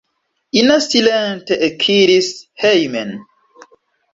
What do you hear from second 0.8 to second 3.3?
silente ekiris hejmen.